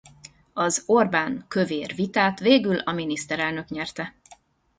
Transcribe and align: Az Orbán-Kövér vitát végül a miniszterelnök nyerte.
Az 0.53 0.83
Orbán-Kövér 0.85 1.95
vitát 1.95 2.39
végül 2.39 2.77
a 2.77 2.91
miniszterelnök 2.91 3.69
nyerte. 3.69 4.15